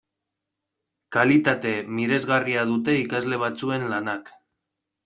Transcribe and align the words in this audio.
Kalitate 1.17 1.75
miresgarria 1.99 2.67
dute 2.73 2.99
ikasle 3.05 3.41
batzuen 3.47 3.91
lanak. 3.95 4.35